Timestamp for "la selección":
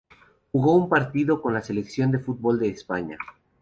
1.53-2.09